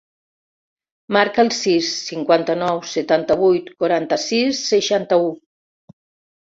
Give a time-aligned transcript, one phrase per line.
[1.17, 5.35] Marca el sis, cinquanta-nou, setanta-vuit, quaranta-sis, seixanta-u.